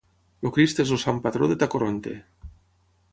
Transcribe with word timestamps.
El 0.47 0.51
Crist 0.55 0.81
és 0.83 0.93
el 0.95 1.01
sant 1.03 1.19
patró 1.27 1.51
de 1.51 1.59
Tacoronte. 1.65 2.15